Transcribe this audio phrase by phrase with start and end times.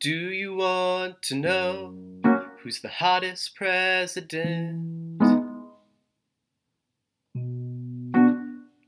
[0.00, 1.92] Do you want to know
[2.60, 5.20] who's the hottest president?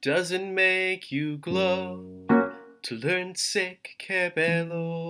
[0.03, 2.27] Doesn't make you glow
[2.83, 5.10] to learn sick cabello.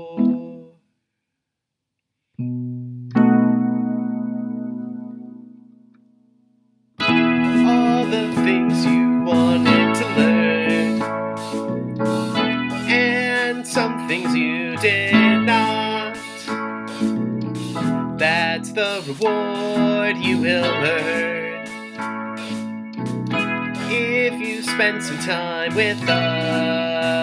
[25.20, 27.20] Time with us.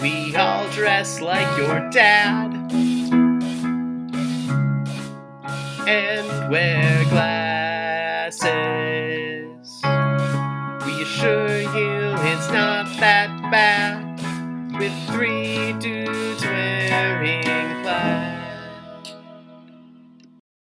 [0.00, 2.54] We all dress like your dad
[5.86, 8.44] and wear glasses.
[10.86, 14.02] We assure you it's not that bad
[14.78, 17.42] with three dudes wearing
[17.82, 18.33] plaid.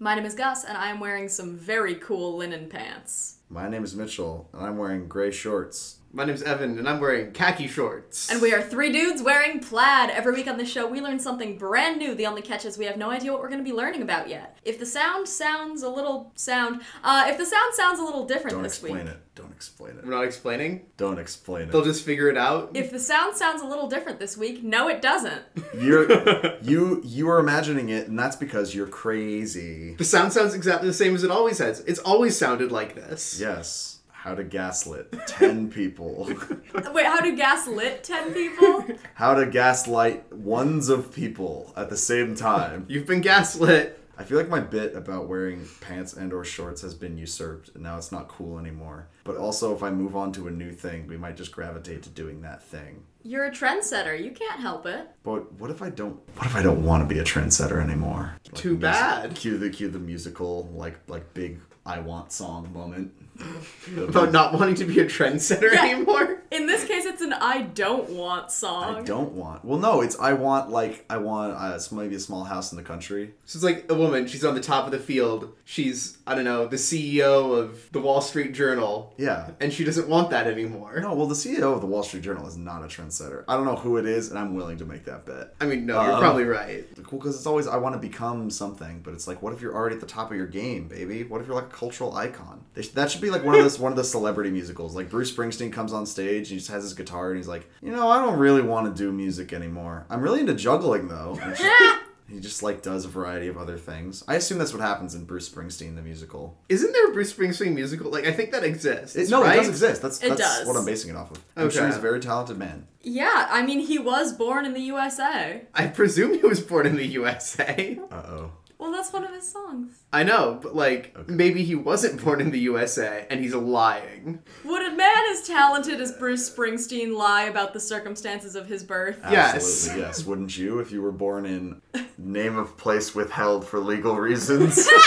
[0.05, 3.37] My name is Gus, and I am wearing some very cool linen pants.
[3.49, 5.97] My name is Mitchell, and I'm wearing gray shorts.
[6.15, 8.31] My name's Evan, and I'm wearing khaki shorts.
[8.31, 10.11] And we are three dudes wearing plaid.
[10.11, 12.15] Every week on this show, we learn something brand new.
[12.15, 14.29] The only catch is we have no idea what we're going to be learning about
[14.29, 14.57] yet.
[14.63, 18.63] If the sound sounds a little sound, uh, if the sound sounds a little different
[18.63, 18.93] this week.
[18.93, 19.35] Don't this explain it.
[19.35, 20.05] Don't explain it.
[20.05, 20.87] We're not explaining.
[20.97, 21.73] Don't explain it.
[21.73, 22.71] They'll just figure it out.
[22.75, 25.43] if the sound sounds a little different this week, no, it doesn't.
[25.77, 29.97] You're you you are imagining it, and that's because you're crazy.
[29.97, 31.81] the sound sounds exactly the same as it always has.
[31.81, 33.41] It's always sounded like this.
[33.41, 33.94] Yes.
[34.25, 36.25] How to gaslit ten people.
[36.95, 38.87] Wait, how to gaslit ten people?
[39.17, 42.87] How to gaslight ones of people at the same time.
[42.89, 44.01] You've been gaslit.
[44.17, 47.83] I feel like my bit about wearing pants and or shorts has been usurped, and
[47.83, 49.09] now it's not cool anymore.
[49.25, 52.09] But also, if I move on to a new thing, we might just gravitate to
[52.09, 53.03] doing that thing.
[53.25, 54.19] You're a trendsetter.
[54.19, 55.07] You can't help it.
[55.23, 56.19] But what if I don't?
[56.39, 58.39] What if I don't want to be a trendsetter anymore?
[58.47, 59.35] Like Too music- bad.
[59.35, 63.13] Cue the cue the musical like like big I want song moment.
[64.09, 65.85] About not wanting to be a trendsetter Yeah.
[65.85, 66.43] anymore.
[66.51, 68.97] In this case, it's an I don't want song.
[68.97, 69.65] I don't want.
[69.65, 72.85] Well, no, it's I want like I want uh, maybe a small house in the
[72.85, 73.35] country.
[73.45, 75.53] So it's like a woman, she's on the top of the field.
[75.65, 79.13] She's, I don't know, the CEO of the Wall Street Journal.
[79.19, 79.51] Yeah.
[79.61, 81.01] And she doesn't want that anymore.
[81.01, 83.45] No, well, the CEO of the Wall Street Journal is not a trendsetter.
[83.49, 85.55] I don't know who it is, and I'm willing to make that bet.
[85.61, 86.85] I mean, no, you're Um, probably right.
[87.05, 89.75] Cool, because it's always I want to become something, but it's like, what if you're
[89.75, 91.25] already at the top of your game, baby?
[91.25, 92.63] What if you're like a cultural icon?
[92.75, 94.95] They sh- that should be like one of those one of the celebrity musicals.
[94.95, 97.69] Like Bruce Springsteen comes on stage and he just has his guitar and he's like,
[97.83, 100.07] you know, I don't really want to do music anymore.
[100.11, 101.39] I'm really into juggling though.
[101.41, 104.25] And it's just- he just like does a variety of other things.
[104.27, 106.57] I assume that's what happens in Bruce Springsteen the musical.
[106.69, 108.11] Isn't there a Bruce Springsteen musical?
[108.11, 109.15] Like, I think that exists.
[109.15, 109.55] It, no, right?
[109.55, 110.03] it does exist.
[110.03, 110.67] That's It that's does.
[110.67, 111.45] what I'm basing it off of.
[111.57, 112.87] I'm sure he's a very talented man.
[113.03, 115.63] Yeah, I mean, he was born in the USA.
[115.75, 117.99] I presume he was born in the USA.
[118.11, 118.51] Uh oh.
[118.85, 120.05] Well, that's one of his songs.
[120.13, 124.43] I know, but like, maybe he wasn't born in the USA and he's lying.
[124.63, 129.21] Would a man as talented as Bruce Springsteen lie about the circumstances of his birth?
[129.23, 129.55] Yes.
[129.55, 130.25] Absolutely, yes.
[130.27, 131.81] Wouldn't you if you were born in
[132.19, 134.87] name of place withheld for legal reasons?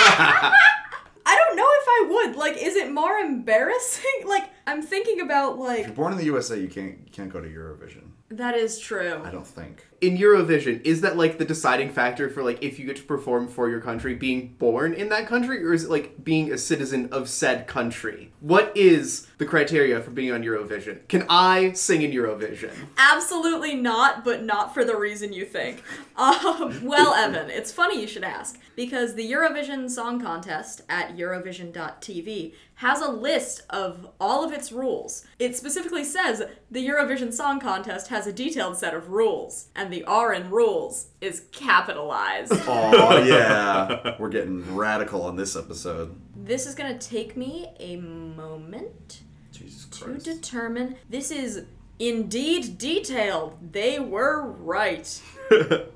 [1.28, 2.36] I don't know if I would.
[2.36, 4.04] Like, is it more embarrassing?
[4.26, 5.82] Like, I'm thinking about like.
[5.82, 8.10] if you're born in the USA, you can't you can't go to Eurovision.
[8.30, 9.22] that is true.
[9.24, 9.87] I don't think.
[10.00, 13.48] In Eurovision, is that like the deciding factor for like if you get to perform
[13.48, 17.10] for your country, being born in that country, or is it like being a citizen
[17.12, 18.32] of said country?
[18.40, 21.08] What is the criteria for being on Eurovision?
[21.08, 22.74] Can I sing in Eurovision?
[22.98, 25.84] Absolutely not, but not for the reason you think.
[26.18, 32.54] Um, well, Evan, it's funny you should ask because the Eurovision Song Contest at Eurovision.tv
[32.74, 35.26] has a list of all of its rules.
[35.38, 40.04] It specifically says the Eurovision Song Contest has a detailed set of rules, and the
[40.06, 42.54] R in rules is capitalized.
[42.68, 46.16] Oh yeah, we're getting radical on this episode.
[46.44, 49.22] This is gonna take me a moment.
[49.54, 51.66] To determine this is
[52.00, 53.58] indeed detailed.
[53.74, 55.22] They were right.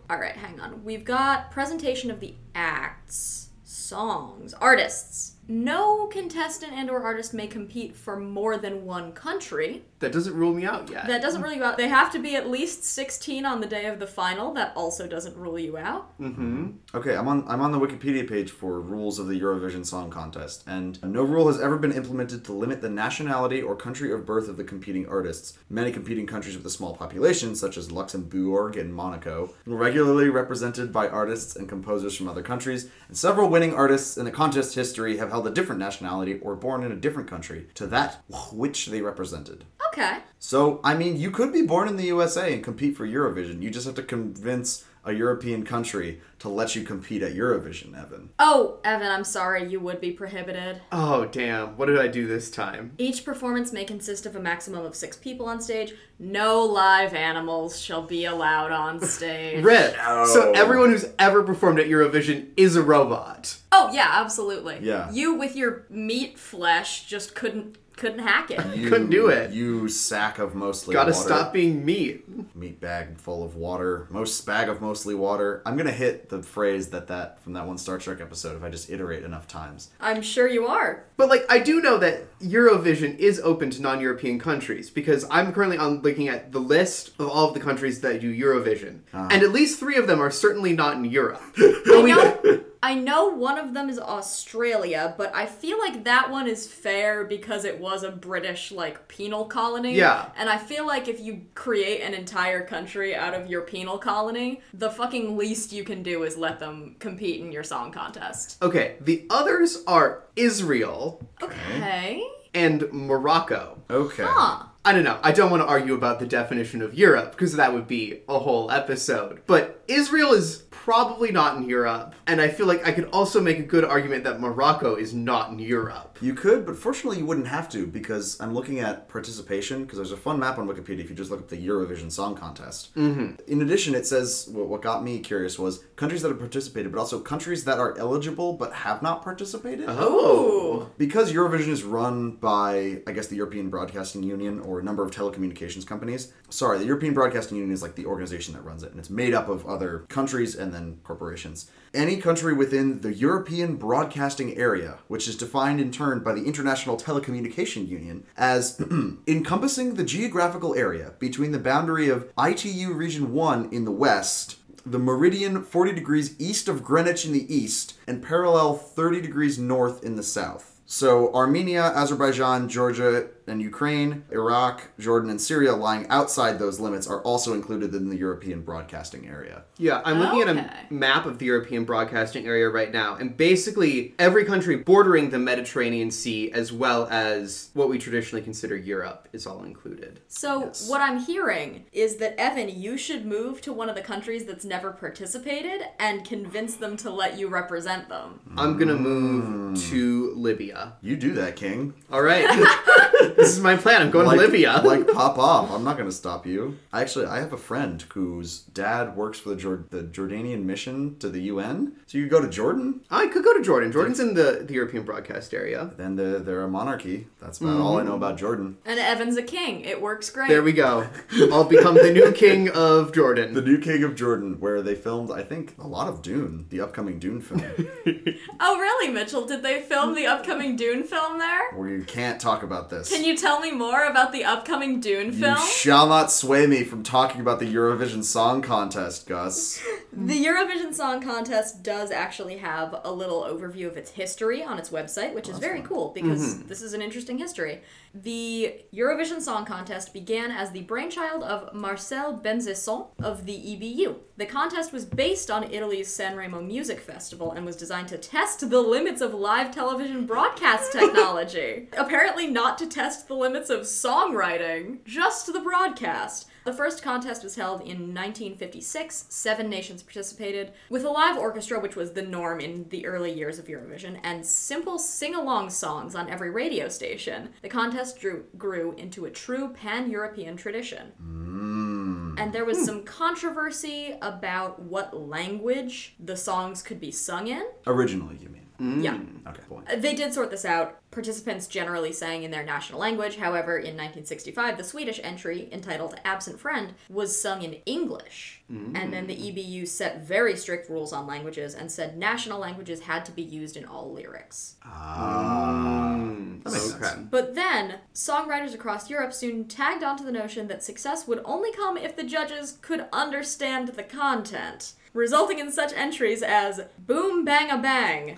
[0.09, 0.83] All right, hang on.
[0.83, 5.35] We've got presentation of the acts, songs, artists.
[5.51, 9.83] No contestant and or artist may compete for more than one country.
[9.99, 11.07] That doesn't rule me out yet.
[11.07, 11.75] That doesn't rule you out.
[11.75, 14.53] They have to be at least 16 on the day of the final.
[14.53, 16.17] That also doesn't rule you out.
[16.19, 16.69] Mm-hmm.
[16.95, 20.63] Okay, I'm on I'm on the Wikipedia page for rules of the Eurovision Song Contest,
[20.67, 24.47] and no rule has ever been implemented to limit the nationality or country of birth
[24.47, 25.57] of the competing artists.
[25.69, 30.93] Many competing countries with a small population, such as Luxembourg and Monaco, were regularly represented
[30.93, 35.17] by artists and composers from other countries, and several winning artists in the contest history
[35.17, 38.87] have held held a different nationality or born in a different country to that which
[38.87, 39.65] they represented.
[39.87, 40.19] Okay.
[40.37, 43.61] So, I mean, you could be born in the USA and compete for Eurovision.
[43.61, 48.29] You just have to convince a European country to let you compete at Eurovision, Evan.
[48.39, 50.81] Oh, Evan, I'm sorry, you would be prohibited.
[50.91, 51.77] Oh, damn.
[51.77, 52.93] What did I do this time?
[52.97, 55.93] Each performance may consist of a maximum of six people on stage.
[56.19, 59.63] No live animals shall be allowed on stage.
[59.63, 59.95] Red.
[60.27, 63.57] So everyone who's ever performed at Eurovision is a robot.
[63.71, 64.79] Oh yeah, absolutely.
[64.81, 65.11] Yeah.
[65.11, 68.75] You with your meat flesh just couldn't couldn't hack it.
[68.75, 69.51] You, Couldn't do it.
[69.51, 71.11] You sack of mostly water.
[71.11, 71.27] Gotta water.
[71.27, 72.55] stop being meat.
[72.55, 74.07] Meat bag full of water.
[74.09, 75.61] Most bag of mostly water.
[75.67, 78.69] I'm gonna hit the phrase that that from that one Star Trek episode if I
[78.69, 79.91] just iterate enough times.
[79.99, 81.03] I'm sure you are.
[81.15, 85.77] But like I do know that Eurovision is open to non-European countries because I'm currently
[85.77, 89.27] on looking at the list of all of the countries that do Eurovision, ah.
[89.29, 91.41] and at least three of them are certainly not in Europe.
[91.55, 96.47] I know, I know one of them is Australia, but I feel like that one
[96.47, 99.95] is fair because it was a British like penal colony.
[99.95, 100.29] Yeah.
[100.35, 104.61] And I feel like if you create an entire country out of your penal colony,
[104.73, 108.57] the fucking least you can do is let them compete in your song contest.
[108.63, 112.23] Okay, the others are Israel Okay.
[112.53, 113.77] and Morocco.
[113.89, 114.23] Okay.
[114.27, 114.63] Huh.
[114.83, 115.19] I don't know.
[115.21, 118.39] I don't want to argue about the definition of Europe because that would be a
[118.39, 119.41] whole episode.
[119.45, 123.59] But Israel is probably not in Europe, and I feel like I could also make
[123.59, 126.17] a good argument that Morocco is not in Europe.
[126.21, 130.11] You could, but fortunately you wouldn't have to because I'm looking at participation because there's
[130.11, 132.95] a fun map on Wikipedia if you just look up the Eurovision Song Contest.
[132.95, 133.51] Mm-hmm.
[133.51, 136.99] In addition, it says what, what got me curious was countries that have participated, but
[136.99, 139.85] also countries that are eligible but have not participated.
[139.87, 140.89] Oh.
[140.97, 145.11] Because Eurovision is run by, I guess, the European Broadcasting Union or a number of
[145.11, 146.31] telecommunications companies.
[146.49, 149.33] Sorry, the European Broadcasting Union is like the organization that runs it, and it's made
[149.33, 151.69] up of other countries and then corporations.
[151.93, 156.95] Any country within the European Broadcasting Area, which is defined in turn by the International
[156.95, 158.79] Telecommunication Union as
[159.27, 164.97] encompassing the geographical area between the boundary of ITU Region 1 in the west the
[164.97, 170.15] meridian 40 degrees east of Greenwich in the east and parallel 30 degrees north in
[170.15, 170.71] the south.
[170.91, 177.21] So Armenia, Azerbaijan, Georgia, and Ukraine, Iraq, Jordan, and Syria lying outside those limits are
[177.21, 179.63] also included in the European broadcasting area.
[179.77, 184.13] Yeah, I'm looking at a map of the European broadcasting area right now, and basically
[184.17, 189.45] every country bordering the Mediterranean Sea, as well as what we traditionally consider Europe, is
[189.45, 190.21] all included.
[190.27, 190.89] So Yes.
[190.89, 194.63] what I'm hearing is that Evan, you should move to one of the countries that's
[194.65, 198.39] never participated and convince them to let you represent them.
[198.55, 199.89] I'm gonna move mm.
[199.89, 200.93] to Libya.
[201.01, 201.93] You do that, King.
[202.11, 202.45] All right,
[203.41, 204.01] this is my plan.
[204.01, 204.81] I'm going like, to Libya.
[204.83, 205.71] like pop off.
[205.71, 206.77] I'm not going to stop you.
[206.93, 211.17] I actually I have a friend whose dad works for the Jord- the Jordanian mission
[211.19, 211.93] to the UN.
[212.05, 213.01] So you could go to Jordan.
[213.09, 213.91] I could go to Jordan.
[213.91, 215.91] Jordan's in the, the European broadcast area.
[215.97, 217.27] Then they're, they're a monarchy.
[217.41, 217.81] That's about mm-hmm.
[217.81, 218.77] all I know about Jordan.
[218.85, 219.81] And Evan's a king.
[219.81, 220.49] It works great.
[220.49, 221.07] There we go.
[221.51, 223.53] I'll become the new king of Jordan.
[223.53, 226.81] The new king of Jordan, where they filmed, I think, a lot of Dune, the
[226.81, 227.61] upcoming Dune film.
[228.59, 229.45] Oh, really, Mitchell?
[229.45, 231.75] Did they film the upcoming Dune film there?
[231.75, 233.09] we can't talk about this.
[233.09, 235.51] Can you tell me more about the upcoming Dune film?
[235.51, 235.69] You film?
[235.69, 239.83] shall not sway me from talking about the Eurovision Song Contest, Gus.
[240.13, 244.89] The Eurovision Song Contest does actually have a little overview of its history on its
[244.89, 246.67] website, which is very cool because mm-hmm.
[246.67, 247.81] this is an interesting history.
[248.13, 254.15] The Eurovision Song Contest began as the brainchild of Marcel Bezençon of the EBU.
[254.37, 258.81] The contest was based on Italy's Sanremo Music Festival and was designed to test the
[258.81, 261.87] limits of live television broadcast technology.
[261.97, 266.47] Apparently, not to test the limits of songwriting, just the broadcast.
[266.63, 269.25] The first contest was held in 1956.
[269.29, 273.57] Seven nations participated, with a live orchestra, which was the norm in the early years
[273.57, 277.49] of Eurovision, and simple sing along songs on every radio station.
[277.63, 281.07] The contest drew, grew into a true pan European tradition.
[281.17, 282.35] Hmm.
[282.37, 282.85] And there was hmm.
[282.85, 287.63] some controversy about what language the songs could be sung in.
[287.87, 288.60] Originally, you mean?
[288.81, 289.19] Yeah.
[289.47, 289.61] Okay.
[289.69, 289.81] Boy.
[289.87, 290.97] Uh, They did sort this out.
[291.11, 293.35] Participants generally sang in their national language.
[293.35, 298.57] However, in 1965, the Swedish entry, entitled Absent Friend, was sung in English.
[298.69, 303.25] And then the EBU set very strict rules on languages and said national languages had
[303.25, 304.77] to be used in all lyrics.
[304.85, 306.15] Ah.
[306.63, 307.03] That makes Okay.
[307.05, 307.27] sense.
[307.29, 311.97] But then, songwriters across Europe soon tagged onto the notion that success would only come
[311.97, 317.77] if the judges could understand the content, resulting in such entries as Boom Bang a
[317.77, 318.37] Bang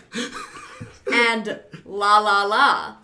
[1.11, 2.97] and La La La.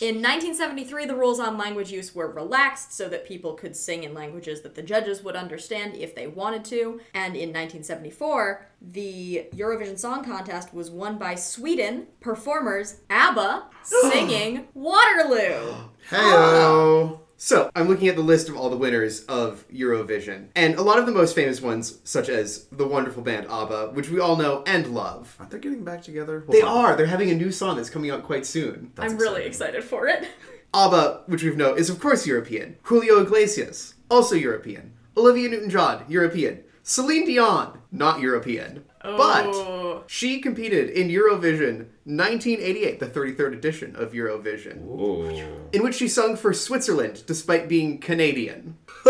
[0.00, 4.14] In 1973, the rules on language use were relaxed so that people could sing in
[4.14, 7.00] languages that the judges would understand if they wanted to.
[7.12, 15.74] And in 1974, the Eurovision Song Contest was won by Sweden performers ABBA singing Waterloo.
[16.08, 17.20] Heyo.
[17.42, 20.98] So, I'm looking at the list of all the winners of Eurovision, and a lot
[20.98, 24.62] of the most famous ones, such as the wonderful band ABBA, which we all know
[24.66, 25.36] and love.
[25.38, 26.40] Aren't they getting back together?
[26.40, 26.68] Hold They on.
[26.68, 26.96] are.
[26.96, 28.92] They're having a new song that's coming out quite soon.
[28.94, 30.28] That's I'm really excited for it.
[30.74, 32.76] ABBA, which we've known, is of course European.
[32.82, 34.92] Julio Iglesias, also European.
[35.16, 36.62] Olivia Newton-John, European.
[36.82, 38.84] Celine Dion, not European.
[39.02, 40.04] But Oh.
[40.06, 45.68] she competed in Eurovision 1988, the 33rd edition of Eurovision, Ooh.
[45.72, 48.76] in which she sung for Switzerland despite being Canadian.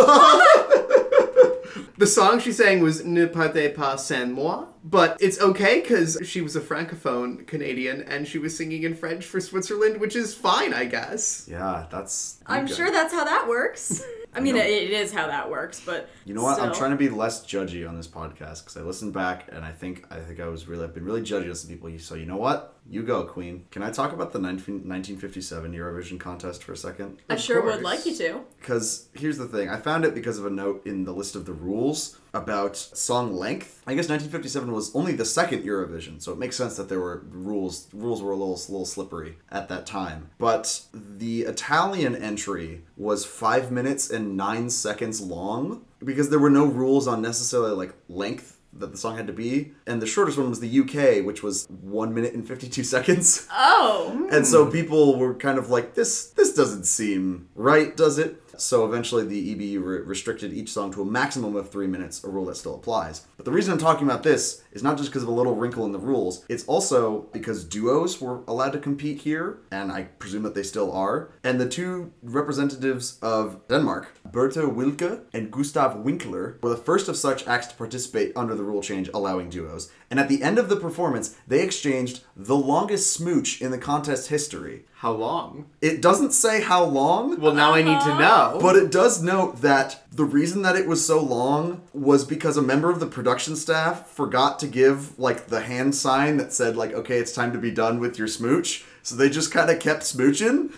[1.99, 6.41] the song she sang was Ne partez pas sans moi, but it's okay because she
[6.41, 10.73] was a francophone Canadian and she was singing in French for Switzerland, which is fine,
[10.73, 11.47] I guess.
[11.51, 12.39] Yeah, that's.
[12.47, 12.75] I'm okay.
[12.75, 14.03] sure that's how that works.
[14.35, 14.63] I mean, know.
[14.63, 16.61] it, it is how that works, but You know what?
[16.61, 19.73] I'm trying to be less judgy on this podcast because I listened back and I
[19.73, 21.91] think I think I was really I've been really judgy some people.
[21.99, 22.77] So you know what?
[22.89, 23.67] You go, Queen.
[23.71, 27.19] Can I talk about the 19, 1957 Eurovision contest for a second?
[27.29, 28.41] I Of sure would like you to.
[28.59, 29.69] Because here's the thing.
[29.69, 33.35] I found it because of a note in the list of the rules about song
[33.35, 33.83] length.
[33.87, 37.25] I guess 1957 was only the second Eurovision, so it makes sense that there were
[37.31, 37.89] rules.
[37.93, 40.31] Rules were a little, little slippery at that time.
[40.39, 46.65] But the Italian entry was five minutes and nine seconds long because there were no
[46.65, 49.73] rules on necessarily like length that the song had to be.
[49.87, 53.49] And the shortest one was the UK, which was one minute and 52 seconds.
[53.53, 54.71] Oh, And so hmm.
[54.71, 58.43] people were kind of like, this this doesn't seem right, does it?
[58.61, 62.29] So eventually the EBU re- restricted each song to a maximum of three minutes, a
[62.29, 63.27] rule that still applies.
[63.41, 65.87] But the reason I'm talking about this is not just because of a little wrinkle
[65.87, 70.43] in the rules, it's also because duos were allowed to compete here, and I presume
[70.43, 71.31] that they still are.
[71.43, 77.17] And the two representatives of Denmark, Birthe Wilke and Gustav Winckler, were the first of
[77.17, 79.91] such acts to participate under the rule change allowing duos.
[80.11, 84.29] And at the end of the performance, they exchanged the longest smooch in the contest
[84.29, 84.85] history.
[84.97, 85.71] How long?
[85.81, 88.19] It doesn't say how long, Well, now I need to uh-huh.
[88.19, 88.59] know.
[88.61, 92.63] but it does note that the reason that it was so long was because a
[92.63, 96.93] member of the production staff forgot to give like the hand sign that said like
[96.93, 100.03] okay it's time to be done with your smooch so they just kind of kept
[100.03, 100.73] smooching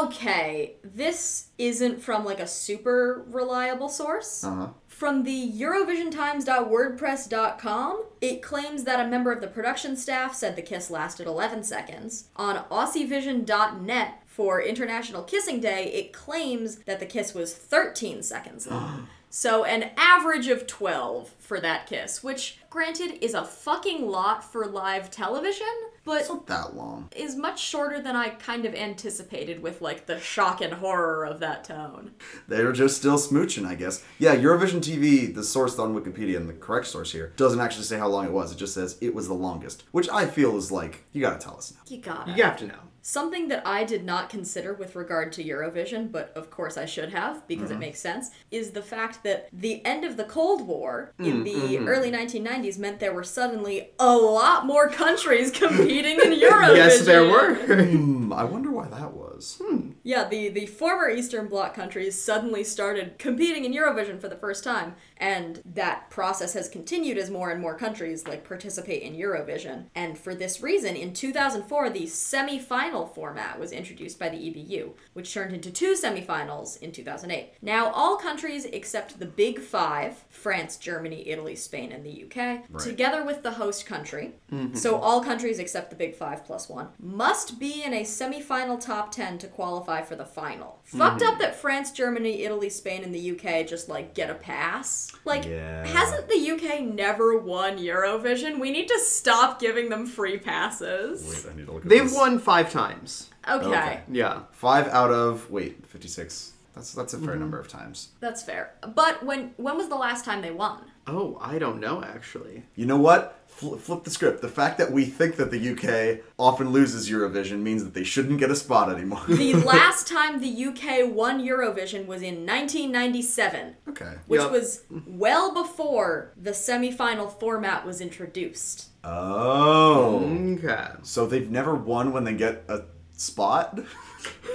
[0.00, 0.76] okay.
[0.84, 4.44] This isn't from like a super reliable source.
[4.44, 10.62] uh-huh From the EurovisionTimes.wordpress.com, it claims that a member of the production staff said the
[10.62, 12.28] kiss lasted 11 seconds.
[12.36, 19.08] On AussieVision.net, for International Kissing Day, it claims that the kiss was 13 seconds long.
[19.34, 24.66] So, an average of 12 for that kiss, which, granted, is a fucking lot for
[24.66, 25.66] live television,
[26.04, 30.04] but it's not that long is much shorter than I kind of anticipated with, like,
[30.04, 32.10] the shock and horror of that tone.
[32.46, 36.46] they were just still smooching i guess yeah eurovision tv the source on wikipedia and
[36.48, 39.14] the correct source here doesn't actually say how long it was it just says it
[39.14, 42.32] was the longest which i feel is like you gotta tell us now You gotta.
[42.32, 42.74] you have to know.
[43.02, 47.10] Something that I did not consider with regard to Eurovision, but of course I should
[47.10, 47.80] have because it mm-hmm.
[47.80, 51.76] makes sense, is the fact that the end of the Cold War in mm, the
[51.76, 51.88] mm-hmm.
[51.88, 56.76] early 1990s meant there were suddenly a lot more countries competing in Eurovision.
[56.76, 57.54] Yes, there were.
[57.92, 59.91] Hmm, i wonder why that was hmm.
[60.02, 64.64] Yeah, the, the former Eastern Bloc countries suddenly started competing in Eurovision for the first
[64.64, 69.86] time, and that process has continued as more and more countries like participate in Eurovision.
[69.94, 75.32] And for this reason, in 2004, the semi-final format was introduced by the EBU, which
[75.32, 77.52] turned into two semifinals in 2008.
[77.62, 83.24] Now, all countries except the Big Five France, Germany, Italy, Spain, and the UK together
[83.24, 84.74] with the host country, mm-hmm.
[84.74, 89.12] so all countries except the Big Five plus one, must be in a semi-final top
[89.12, 90.80] 10 to qualify for the final.
[90.84, 91.42] Fucked up mm-hmm.
[91.42, 95.12] that France, Germany, Italy, Spain, and the UK just like get a pass.
[95.26, 95.86] Like, Yeah.
[95.86, 98.58] hasn't the UK never won Eurovision?
[98.58, 101.44] We need to stop giving them free passes.
[101.44, 102.14] wait i need to look at They've this.
[102.14, 103.28] won five times.
[103.48, 104.00] Okay, Okay.
[104.10, 104.42] Yeah.
[104.52, 106.52] Five out of wait, fifty six.
[106.74, 107.40] That's that's a fair mm-hmm.
[107.40, 108.08] number of times.
[108.20, 108.72] that's fair.
[108.94, 110.91] But when when was the last time they won?
[111.06, 112.62] Oh, I don't know actually.
[112.76, 113.38] You know what?
[113.48, 114.40] Fl- flip the script.
[114.40, 118.38] The fact that we think that the UK often loses Eurovision means that they shouldn't
[118.38, 119.22] get a spot anymore.
[119.28, 123.74] The last time the UK won Eurovision was in 1997.
[123.88, 124.14] okay.
[124.26, 124.50] which Yep.
[124.52, 128.88] was well before the semi-final format was introduced.
[129.04, 130.20] Oh.
[130.58, 130.86] Okay.
[131.02, 132.82] So they've never won when they get a
[133.16, 133.78] spot?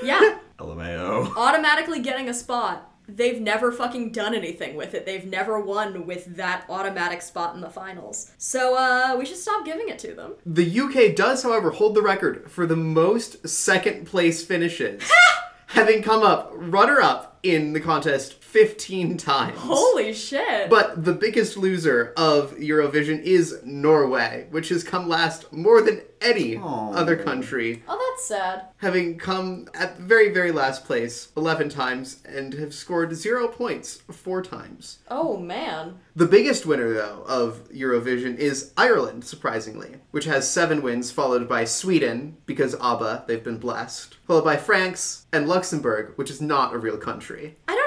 [0.04, 1.36] Yeah, LMAO.
[1.36, 5.06] automatically getting a spot they've never fucking done anything with it.
[5.06, 8.32] They've never won with that automatic spot in the finals.
[8.38, 10.36] So uh, we should stop giving it to them.
[10.46, 15.10] The UK does, however, hold the record for the most second place finishes,
[15.68, 19.58] having come up runner up in the contest 15 times.
[19.60, 20.70] Holy shit!
[20.70, 26.58] But the biggest loser of Eurovision is Norway, which has come last more than any
[26.58, 26.94] Aw.
[26.94, 28.66] other country, oh, that's sad.
[28.78, 34.42] having come at very, very last place 11 times and have scored zero points four
[34.42, 34.98] times.
[35.10, 36.00] Oh man.
[36.16, 41.66] The biggest winner, though, of Eurovision is Ireland, surprisingly, which has seven wins, followed by
[41.66, 46.80] Sweden, because ABBA, they've been blessed, followed by France and Luxembourg, which is not a
[46.80, 47.58] real country.
[47.68, 47.87] I don't know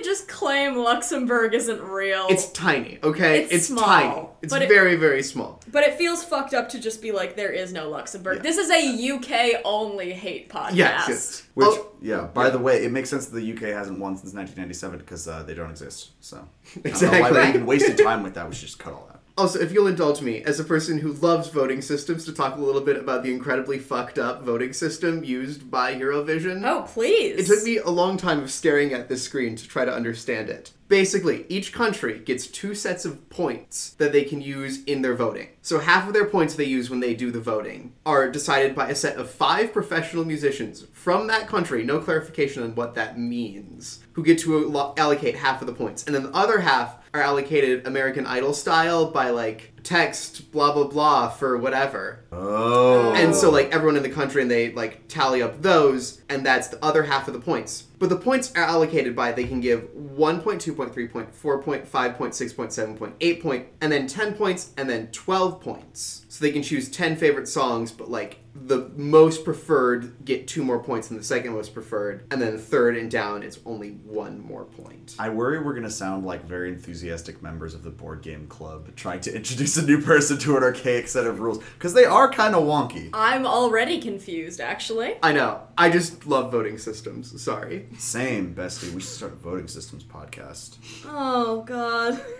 [0.00, 2.26] could just claim Luxembourg isn't real.
[2.28, 3.44] It's tiny, okay?
[3.50, 4.26] It's small, tiny.
[4.42, 5.60] It's it- very, very small.
[5.70, 8.42] but it feels fucked up to just be like, there is no Luxembourg.
[8.42, 10.74] This is a UK only hate podcast.
[10.74, 11.42] Yes, yes.
[11.54, 14.32] Which, Oh, yeah, by the way, it makes sense that the UK hasn't won since
[14.34, 16.10] 1997 because uh, they don't exist.
[16.20, 17.20] So, I don't know Exactly.
[17.20, 18.48] why we even wasted time with that.
[18.48, 19.09] We should just cut all that.
[19.40, 22.60] Also, if you'll indulge me, as a person who loves voting systems, to talk a
[22.60, 26.62] little bit about the incredibly fucked up voting system used by Eurovision.
[26.62, 27.38] Oh, please.
[27.38, 30.50] It took me a long time of staring at this screen to try to understand
[30.50, 30.72] it.
[30.88, 35.48] Basically, each country gets two sets of points that they can use in their voting.
[35.62, 38.90] So, half of their points they use when they do the voting are decided by
[38.90, 44.00] a set of five professional musicians from that country, no clarification on what that means,
[44.12, 46.04] who get to allocate half of the points.
[46.04, 50.86] And then the other half are allocated American Idol style by like text, blah, blah,
[50.86, 52.24] blah, for whatever.
[52.30, 53.12] Oh.
[53.14, 56.68] And so like everyone in the country and they like tally up those and that's
[56.68, 57.82] the other half of the points.
[57.98, 61.34] But the points are allocated by they can give 1 point, 2 point, 3 point,
[61.34, 64.88] 4 point, 5 point, 6 point, 7 point, 8 point, and then 10 points and
[64.88, 66.24] then 12 points.
[66.28, 70.82] So they can choose 10 favorite songs, but like the most preferred get two more
[70.82, 74.64] points than the second most preferred, and then third and down it's only one more
[74.64, 75.14] point.
[75.18, 79.20] I worry we're gonna sound like very enthusiastic members of the board game club trying
[79.20, 82.54] to introduce a new person to an archaic set of rules because they are kind
[82.54, 83.10] of wonky.
[83.12, 85.14] I'm already confused, actually.
[85.22, 85.62] I know.
[85.78, 87.40] I just love voting systems.
[87.40, 87.88] Sorry.
[87.98, 88.92] Same, bestie.
[88.92, 90.78] We should start a voting systems podcast.
[91.06, 92.20] Oh, God.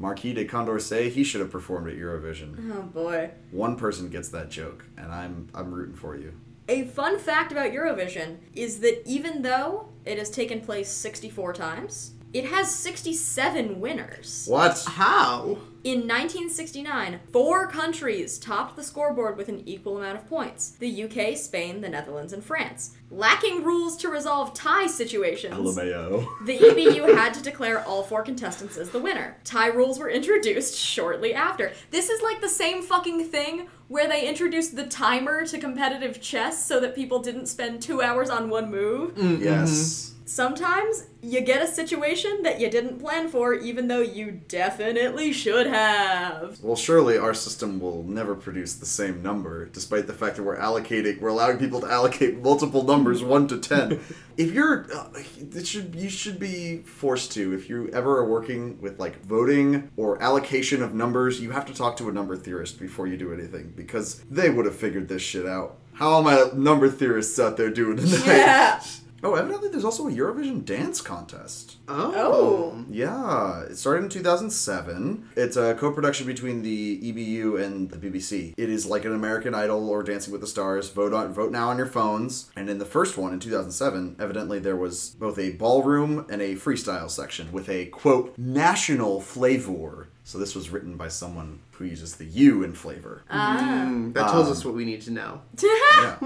[0.00, 2.72] Marquis de Condorcet, he should have performed at Eurovision.
[2.74, 3.30] Oh, boy.
[3.50, 6.32] One person gets that joke, and I'm I'm rooting for you.
[6.70, 12.14] A fun fact about Eurovision is that even though it has taken place 64 times,
[12.32, 14.46] it has 67 winners.
[14.48, 14.84] What?
[14.86, 15.58] How?
[15.82, 21.36] In 1969, four countries topped the scoreboard with an equal amount of points the UK,
[21.36, 22.94] Spain, the Netherlands, and France.
[23.10, 26.26] Lacking rules to resolve tie situations, LMAO.
[26.44, 29.38] the EBU had to declare all four contestants as the winner.
[29.42, 31.72] Tie rules were introduced shortly after.
[31.90, 36.64] This is like the same fucking thing where they introduced the timer to competitive chess
[36.64, 39.14] so that people didn't spend two hours on one move.
[39.14, 39.70] Mm, yes.
[39.70, 40.19] Mm-hmm.
[40.30, 45.66] Sometimes you get a situation that you didn't plan for, even though you definitely should
[45.66, 46.60] have.
[46.62, 50.56] Well, surely our system will never produce the same number, despite the fact that we're
[50.56, 53.98] allocating, we're allowing people to allocate multiple numbers, one to ten.
[54.36, 57.52] if you're, uh, it should you should be forced to.
[57.52, 61.74] If you ever are working with like voting or allocation of numbers, you have to
[61.74, 65.22] talk to a number theorist before you do anything because they would have figured this
[65.22, 65.78] shit out.
[65.94, 68.26] How are my number theorists out there doing tonight?
[68.26, 68.82] Yeah.
[69.22, 71.76] Oh, evidently there's also a Eurovision dance contest.
[71.88, 72.84] Oh.
[72.88, 75.28] Yeah, it started in 2007.
[75.36, 78.54] It's a co-production between the EBU and the BBC.
[78.56, 80.88] It is like an American Idol or Dancing with the Stars.
[80.90, 82.50] Vote on, vote now on your phones.
[82.56, 86.54] And in the first one in 2007, evidently there was both a ballroom and a
[86.54, 90.08] freestyle section with a quote national flavor.
[90.30, 93.24] So this was written by someone who uses the U in flavor.
[93.28, 95.40] Mm, that tells us what we need to know.
[95.60, 96.18] yeah.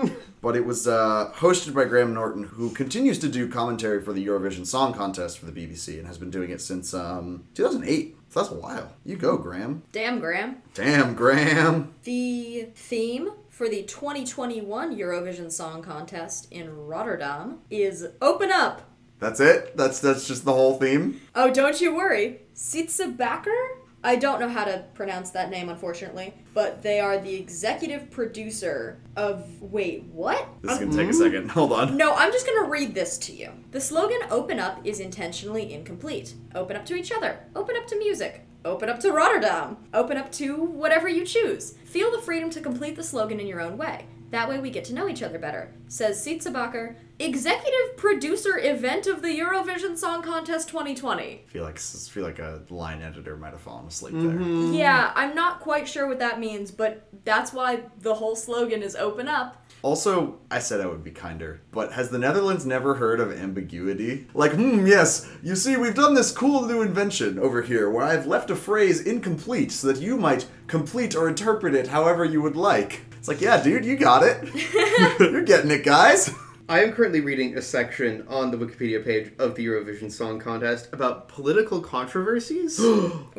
[0.43, 4.27] But it was uh, hosted by Graham Norton, who continues to do commentary for the
[4.27, 8.15] Eurovision Song Contest for the BBC and has been doing it since um, 2008.
[8.29, 8.93] So that's a while.
[9.07, 9.85] You go, Graham.
[9.93, 10.57] Damn, Graham.
[10.75, 11.95] Damn, Graham.
[12.03, 18.83] The theme for the 2021 Eurovision Song Contest in Rotterdam is Open Up.
[19.19, 19.75] That's it.
[19.79, 21.23] That's that's just the whole theme.
[21.35, 22.43] Oh, don't you worry.
[22.55, 23.79] Sietse Bakker?
[24.05, 29.01] I don't know how to pronounce that name, unfortunately, but they are the executive producer
[29.17, 29.63] of.
[29.63, 30.47] Wait, what?
[30.61, 31.23] This is gonna take a mm-hmm.
[31.23, 31.51] second.
[31.51, 31.97] Hold on.
[31.97, 33.51] No, I'm just gonna read this to you.
[33.71, 36.35] The slogan Open Up is intentionally incomplete.
[36.55, 37.41] Open up to each other.
[37.57, 38.47] Open up to music.
[38.67, 39.79] Open up to Rotterdam.
[39.93, 41.75] Open up to whatever you choose.
[41.85, 44.07] Feel the freedom to complete the slogan in your own way.
[44.35, 49.07] That way we get to know each other better, says Sietse Bakker, executive producer event
[49.07, 51.23] of the Eurovision Song Contest 2020.
[51.23, 54.73] I feel like I feel like a line editor might have fallen asleep Mm-hmm.
[54.73, 54.81] there.
[54.81, 58.97] Yeah, I'm not quite sure what that means, but that's why the whole slogan is
[58.97, 59.65] open up.
[59.83, 64.27] Also, I said I would be kinder, but has the Netherlands never heard of ambiguity?
[64.35, 68.27] Like, hmm, yes, you see, we've done this cool new invention over here where I've
[68.27, 72.57] left a phrase incomplete so that you might complete or interpret it however you would
[72.57, 73.03] like.
[73.25, 74.51] It's like, yeah, dude, you got it.
[75.19, 76.31] You're getting it, guys.
[76.69, 80.91] I am currently reading a section on the Wikipedia page of the Eurovision Song Contest
[80.93, 82.79] about political controversies.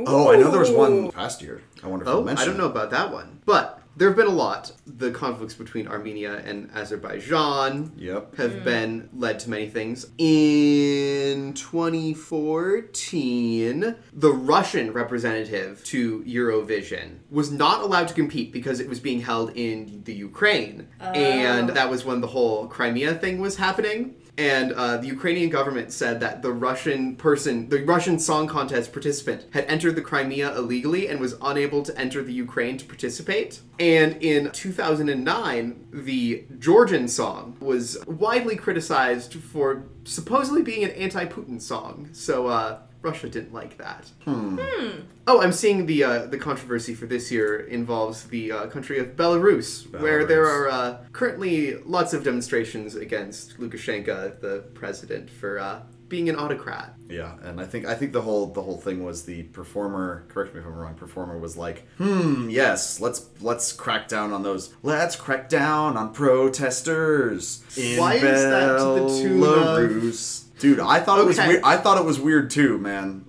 [0.07, 1.61] Oh, I know there was one past year.
[1.83, 3.41] I wonder if I'll oh, mention I don't know about that one.
[3.45, 4.73] But there have been a lot.
[4.85, 7.93] The conflicts between Armenia and Azerbaijan.
[7.95, 8.35] Yep.
[8.35, 8.63] have hmm.
[8.63, 10.05] been led to many things.
[10.17, 18.99] In 2014, the Russian representative to Eurovision was not allowed to compete because it was
[18.99, 20.87] being held in the Ukraine.
[20.99, 21.11] Oh.
[21.11, 24.15] And that was when the whole Crimea thing was happening.
[24.37, 29.45] And uh, the Ukrainian government said that the Russian person, the Russian song contest participant,
[29.51, 33.61] had entered the Crimea illegally and was unable to enter the Ukraine to participate.
[33.79, 41.61] And in 2009, the Georgian song was widely criticized for supposedly being an anti Putin
[41.61, 42.09] song.
[42.11, 44.09] So, uh, Russia didn't like that.
[45.27, 49.15] Oh, I'm seeing the uh, the controversy for this year involves the uh, country of
[49.15, 55.81] Belarus, where there are uh, currently lots of demonstrations against Lukashenko, the president, for uh,
[56.09, 56.93] being an autocrat.
[57.09, 60.25] Yeah, and I think I think the whole the whole thing was the performer.
[60.29, 60.93] Correct me if I'm wrong.
[60.95, 64.73] Performer was like, hmm, yes, let's let's crack down on those.
[64.83, 70.44] Let's crack down on protesters in Why is that to the tune of- Belarus.
[70.59, 71.47] Dude, I thought it was Okay.
[71.49, 71.63] weird.
[71.63, 73.25] I thought it was weird too, man.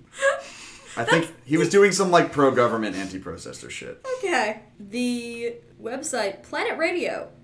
[0.96, 4.04] I think he was doing some like pro-government, anti-protester shit.
[4.18, 4.62] Okay.
[4.80, 6.42] The website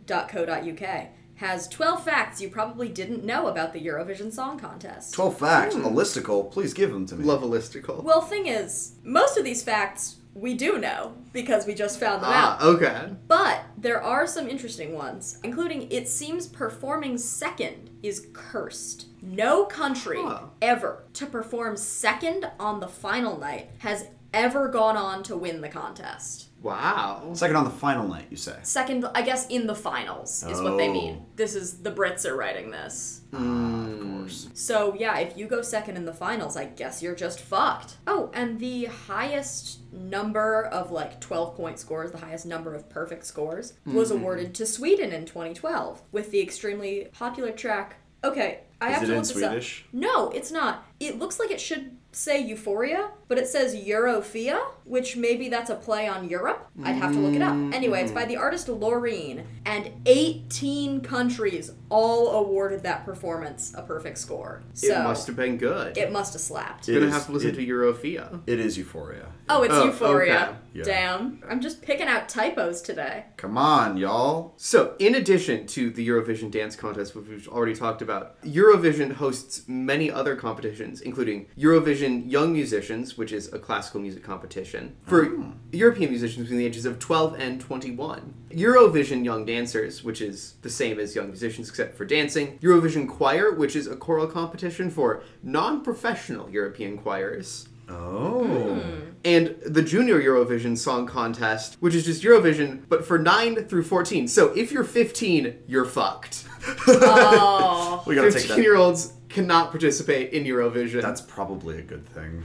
[0.09, 5.13] planetradio.co.uk has 12 facts you probably didn't know about the Eurovision Song Contest.
[5.15, 6.51] Twelve facts, a listicle.
[6.51, 7.25] Please give them to me.
[7.25, 8.03] Love a listicle.
[8.03, 12.31] Well, thing is, most of these facts we do know because we just found them
[12.33, 12.63] ah, out.
[12.63, 13.11] okay.
[13.29, 19.07] But there are some interesting ones, including it seems performing second is cursed.
[19.21, 20.47] No country Huh.
[20.61, 25.69] ever to perform second on the final night has ever gone on to win the
[25.69, 26.49] contest.
[26.63, 27.31] Wow.
[27.35, 28.57] Second on the final night, you say?
[28.63, 30.93] Second, I guess, in the finals is what they Oh.
[30.93, 31.27] mean.
[31.37, 33.23] This is the Brits are writing this.
[33.33, 34.49] Ah, of course.
[34.55, 37.97] So yeah, if you go second in the finals, I guess you're just fucked.
[38.07, 43.27] Oh, and the highest number of like 12 point scores, the highest number of perfect
[43.27, 44.21] scores, was Mm-hmm.
[44.23, 47.97] awarded to Sweden in 2012 with the extremely popular track.
[48.25, 49.85] Okay, I Is have it to in look this Swedish?
[49.89, 49.95] up.
[49.95, 50.85] No, it's not.
[51.01, 55.75] It looks like it should say Euphoria, but it says Eurofia, which maybe that's a
[55.75, 56.69] play on Europe.
[56.85, 57.55] I'd have to look it up.
[57.55, 58.21] Mm, anyway, it's mm-hmm.
[58.21, 64.63] by the artist Loreen, and 18 countries all awarded that performance a perfect score.
[64.75, 65.97] So it must have been good.
[65.97, 66.89] it must have slapped.
[66.89, 68.41] You're It Gonna is- have to listen it- to Eurofia.
[68.47, 69.29] It is Euphoria.
[69.49, 70.43] oh, it's Oh, Euphoria.
[70.43, 70.57] okay.
[70.75, 70.85] Yeah.
[70.85, 71.43] Damn.
[71.49, 73.25] I'm just picking out typos today.
[73.37, 74.55] Come on, y'all.
[74.57, 79.65] So, in addition to the Eurovision Dance Contest, which we've already talked about, Eurovision hosts
[79.69, 85.53] many other competitions, including Eurovision Young Musicians, which is a classical music competition for oh.
[85.71, 88.35] European musicians between the ages of 12 and 21.
[88.51, 92.59] Eurovision Young Dancers, which is the same as Young Musicians except for dancing.
[92.59, 98.83] Eurovision Choir, which is a choral competition for non professional European choirs Oh.
[99.25, 104.27] and the Junior Eurovision Song Contest, which is just Eurovision, but for 9 through 14.
[104.27, 106.45] So if you're 15, you're fucked.
[106.89, 108.03] Oh.
[108.07, 108.63] We gotta take 15 that.
[108.65, 111.03] year olds cannot participate in Eurovision.
[111.03, 112.43] That's probably a good thing.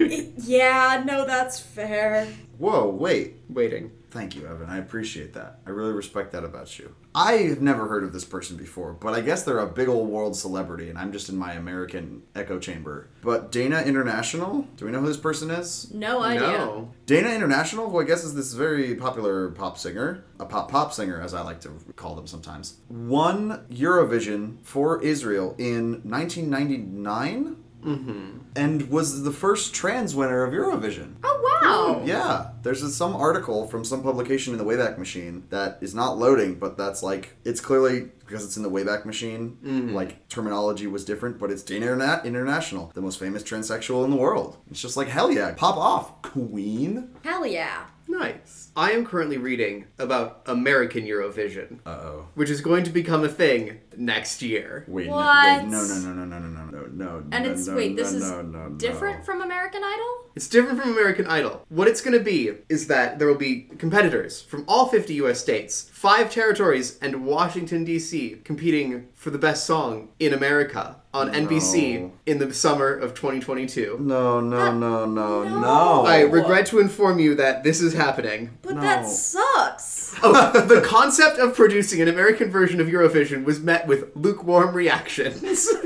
[0.38, 2.28] yeah, no, that's fair.
[2.58, 3.34] Whoa, wait.
[3.48, 3.92] waiting.
[4.10, 4.70] Thank you, Evan.
[4.70, 5.60] I appreciate that.
[5.66, 6.94] I really respect that about you.
[7.14, 10.08] I have never heard of this person before, but I guess they're a big old
[10.08, 13.08] world celebrity, and I'm just in my American echo chamber.
[13.22, 14.66] But Dana International?
[14.76, 15.92] Do we know who this person is?
[15.92, 16.48] No idea.
[16.48, 16.92] No.
[17.04, 21.20] Dana International, who I guess is this very popular pop singer, a pop pop singer,
[21.20, 29.22] as I like to call them sometimes, won Eurovision for Israel in 1999 and was
[29.22, 31.14] the first trans winner of Eurovision.
[31.22, 32.02] Oh, wow.
[32.04, 36.56] Yeah, there's some article from some publication in the Wayback Machine that is not loading,
[36.56, 39.58] but that's like it's clearly because it's in the Wayback Machine.
[39.94, 44.16] Like terminology was different, but it's Dana Interna- International, the most famous transsexual in the
[44.16, 44.56] world.
[44.70, 47.10] It's just like hell yeah, pop off, Queen.
[47.24, 47.86] Hell yeah.
[48.08, 48.70] Nice.
[48.76, 52.26] I am currently reading about American Eurovision, Uh oh.
[52.34, 54.84] which is going to become a thing next year.
[54.88, 55.66] Wait, What?
[55.66, 57.24] No, wait, no, no, no, no, no, no, no, no, no.
[57.32, 58.74] And no, it's no, wait, this no, is no, no, no.
[58.76, 60.30] different from American Idol?
[60.34, 61.64] It's different from American Idol.
[61.68, 65.40] What it's going to be is that there will be competitors from all 50 US
[65.40, 68.40] states, five territories, and Washington, D.C.
[68.44, 73.96] competing for the best song in America on NBC in the summer of 2022.
[74.00, 75.60] No, no, no, no, No.
[75.60, 76.04] no.
[76.04, 78.50] I regret to inform you that this is happening.
[78.60, 78.82] But No.
[78.82, 80.14] that sucks.
[80.22, 85.68] Oh, the concept of producing an American version of Eurovision was met with lukewarm reactions.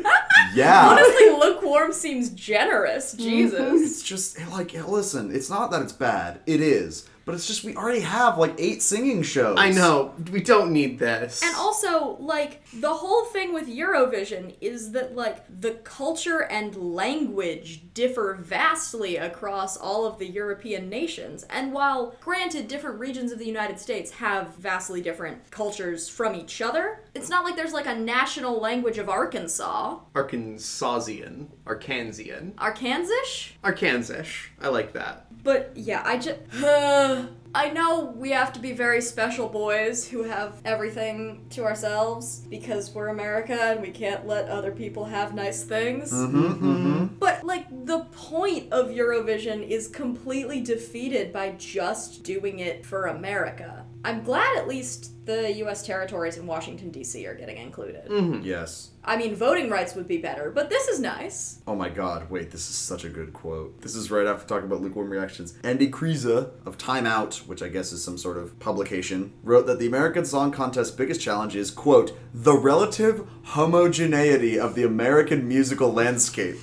[0.54, 0.88] Yeah.
[0.88, 3.14] Honestly, lukewarm seems generous.
[3.14, 3.22] Mm-hmm.
[3.22, 3.82] Jesus.
[3.82, 6.40] It's just like listen, it's not that it's bad.
[6.46, 7.08] It is.
[7.30, 9.56] But it's just we already have like eight singing shows.
[9.56, 11.44] I know, we don't need this.
[11.44, 17.82] And also, like, the whole thing with Eurovision is that, like, the culture and language
[17.94, 21.44] differ vastly across all of the European nations.
[21.50, 26.60] And while, granted, different regions of the United States have vastly different cultures from each
[26.60, 30.00] other, it's not like there's, like, a national language of Arkansas.
[30.14, 31.46] Arkansasian.
[31.64, 32.54] Arkansian.
[32.54, 33.52] Arkansish?
[33.62, 34.48] Arkansish.
[34.60, 35.26] I like that.
[35.42, 36.38] But yeah, I just.
[36.70, 41.64] Uh, Amanhã I know we have to be very special boys who have everything to
[41.64, 46.12] ourselves because we're America and we can't let other people have nice things.
[46.12, 47.06] Mm-hmm, mm-hmm.
[47.18, 53.84] But, like, the point of Eurovision is completely defeated by just doing it for America.
[54.04, 57.26] I'm glad at least the US territories in Washington, D.C.
[57.26, 58.06] are getting included.
[58.08, 58.42] Mm-hmm.
[58.44, 58.90] Yes.
[59.04, 61.60] I mean, voting rights would be better, but this is nice.
[61.66, 63.80] Oh my god, wait, this is such a good quote.
[63.80, 65.54] This is right after talking about lukewarm reactions.
[65.62, 69.78] Andy Kryza of Time Out, which I guess is some sort of publication, wrote that
[69.78, 75.92] the American Song Contest's biggest challenge is, quote, the relative homogeneity of the American musical
[75.92, 76.56] landscape,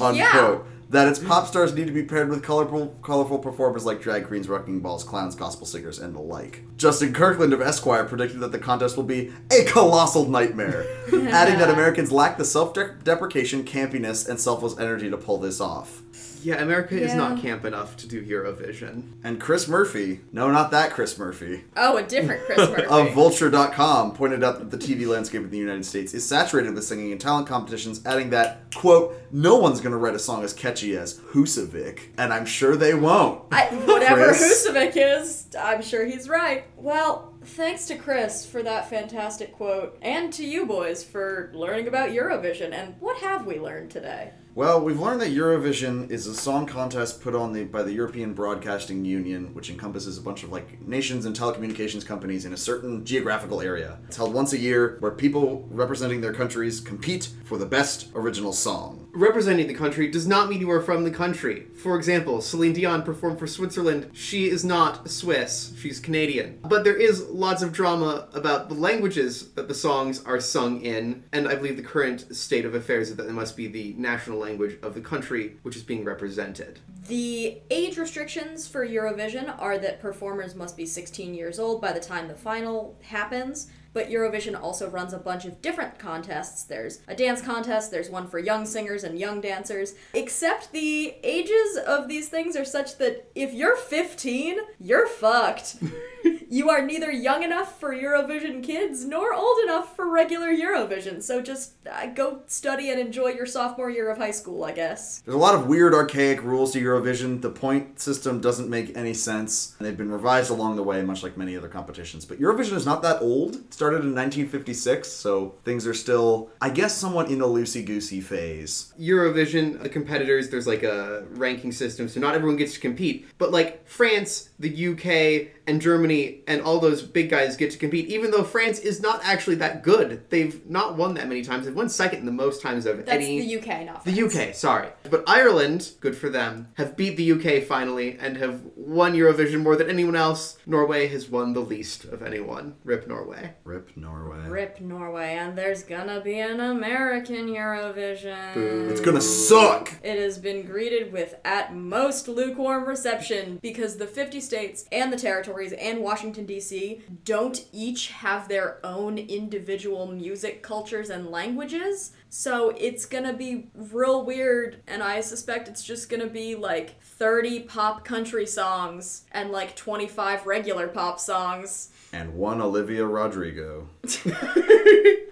[0.00, 0.16] unquote.
[0.16, 0.58] Yeah.
[0.90, 4.48] That its pop stars need to be paired with colorful, colorful performers like drag queens,
[4.48, 6.62] wrecking balls, clowns, gospel singers, and the like.
[6.76, 11.70] Justin Kirkland of Esquire predicted that the contest will be a colossal nightmare, adding that
[11.70, 16.02] Americans lack the self-deprecation, campiness, and selfless energy to pull this off.
[16.44, 19.12] Yeah, America is not camp enough to do Eurovision.
[19.24, 22.84] And Chris Murphy, no, not that Chris Murphy, Oh, a different Chris Murphy.
[22.84, 26.84] of Vulture.com pointed out that the TV landscape in the United States is saturated with
[26.84, 30.96] singing and talent competitions, adding that, quote, no one's gonna write a song as catchy
[30.96, 33.42] as Husavik, and I'm sure they won't.
[33.50, 34.66] I, whatever Chris.
[34.68, 36.64] Husavik is, I'm sure he's right.
[36.76, 42.10] Well, thanks to Chris for that fantastic quote, and to you boys for learning about
[42.10, 42.72] Eurovision.
[42.72, 44.32] And what have we learned today?
[44.56, 48.34] Well, we've learned that Eurovision is a song contest put on the by the European
[48.34, 53.04] Broadcasting Union, which encompasses a bunch of like nations and telecommunications companies in a certain
[53.04, 53.98] geographical area.
[54.06, 58.52] It's held once a year where people representing their countries compete for the best original
[58.52, 59.08] song.
[59.12, 61.66] Representing the country does not mean you are from the country.
[61.82, 64.10] For example, Celine Dion performed for Switzerland.
[64.12, 66.60] She is not Swiss, she's Canadian.
[66.62, 71.24] But there is lots of drama about the languages that the songs are sung in,
[71.32, 74.43] and I believe the current state of affairs is that it must be the national
[74.44, 76.80] language of the country which is being represented.
[77.08, 82.00] The age restrictions for Eurovision are that performers must be 16 years old by the
[82.00, 83.70] time the final happens.
[83.94, 86.64] But Eurovision also runs a bunch of different contests.
[86.64, 89.94] There's a dance contest, there's one for young singers and young dancers.
[90.14, 95.76] Except the ages of these things are such that if you're 15, you're fucked.
[96.48, 101.22] you are neither young enough for Eurovision kids nor old enough for regular Eurovision.
[101.22, 105.20] So just uh, go study and enjoy your sophomore year of high school, I guess.
[105.20, 107.42] There's a lot of weird, archaic rules to Eurovision.
[107.42, 111.22] The point system doesn't make any sense, and they've been revised along the way, much
[111.22, 112.24] like many other competitions.
[112.24, 113.56] But Eurovision is not that old.
[113.56, 118.20] It started in 1956, so things are still, I guess, somewhat in a loosey goosey
[118.20, 118.92] phase.
[118.98, 123.26] Eurovision, the competitors, there's like a ranking system, so not everyone gets to compete.
[123.38, 126.13] But like France, the UK, and Germany,
[126.46, 129.82] and all those big guys get to compete, even though France is not actually that
[129.82, 130.24] good.
[130.30, 131.64] They've not won that many times.
[131.66, 133.40] They've won second the most times of That's any.
[133.40, 134.88] the UK, not The UK, sorry.
[135.10, 139.76] But Ireland, good for them, have beat the UK finally and have won Eurovision more
[139.76, 140.58] than anyone else.
[140.66, 142.74] Norway has won the least of anyone.
[142.84, 143.52] Rip Norway.
[143.64, 144.48] Rip Norway.
[144.48, 148.54] Rip Norway, and there's gonna be an American Eurovision.
[148.54, 148.88] Boo.
[148.90, 149.92] It's gonna suck!
[150.02, 155.16] It has been greeted with at most lukewarm reception because the 50 states and the
[155.16, 157.02] territories and Washington, D.C.
[157.24, 162.12] don't each have their own individual music cultures and languages.
[162.28, 167.60] So it's gonna be real weird, and I suspect it's just gonna be like 30
[167.60, 171.90] pop country songs and like 25 regular pop songs.
[172.12, 173.88] And one Olivia Rodrigo.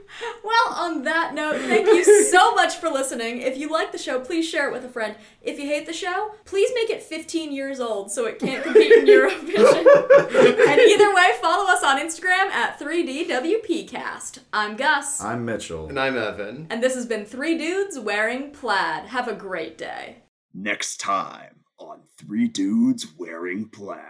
[0.45, 3.41] Well, on that note, thank you so much for listening.
[3.41, 5.17] If you like the show, please share it with a friend.
[5.41, 8.93] If you hate the show, please make it 15 years old so it can't compete
[8.93, 9.87] in Eurovision.
[10.69, 14.39] and either way, follow us on Instagram at 3DWPcast.
[14.53, 15.21] I'm Gus.
[15.21, 15.89] I'm Mitchell.
[15.89, 16.67] And I'm Evan.
[16.71, 19.07] And this has been Three Dudes Wearing Plaid.
[19.07, 20.19] Have a great day.
[20.55, 24.01] Next time on Three Dudes Wearing Plaid.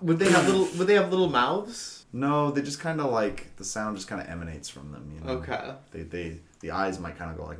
[0.00, 0.66] Would they have little?
[0.76, 2.03] Would they have little mouths?
[2.14, 5.10] No, they just kind of like the sound just kind of emanates from them.
[5.12, 5.32] You know.
[5.38, 5.72] Okay.
[5.90, 7.58] They they the eyes might kind of go like.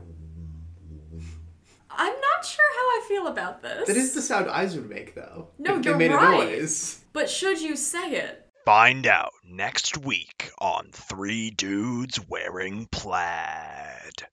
[1.91, 3.89] I'm not sure how I feel about this.
[3.89, 5.49] That is the sound eyes would make, though.
[5.59, 6.49] No, if they you're made right.
[6.49, 7.01] a noise.
[7.13, 8.49] But should you say it?
[8.65, 14.25] Find out next week on Three Dudes Wearing Plaid.